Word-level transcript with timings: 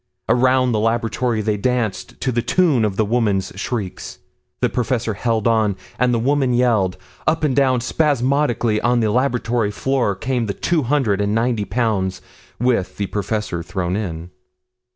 Around 0.27 0.71
the 0.71 0.79
laboratory 0.79 1.41
they 1.43 1.57
danced 1.57 2.19
to 2.21 2.31
the 2.31 2.41
tune 2.41 2.85
of 2.85 2.95
the 2.95 3.05
woman's 3.05 3.51
shrieks. 3.55 4.17
The 4.59 4.67
professor 4.67 5.13
held 5.13 5.47
on, 5.47 5.75
and 5.99 6.11
the 6.11 6.17
woman 6.17 6.55
yelled. 6.55 6.97
Up 7.27 7.43
and 7.43 7.55
down 7.55 7.81
spasmodically 7.81 8.81
on 8.81 9.01
the 9.01 9.11
laboratory 9.11 9.69
floor 9.69 10.15
came 10.15 10.47
the 10.47 10.55
two 10.55 10.81
hundred 10.81 11.21
and 11.21 11.35
ninety 11.35 11.65
pounds 11.65 12.19
with 12.59 12.97
the 12.97 13.05
professor 13.05 13.61
thrown 13.61 13.95
in. 13.95 14.31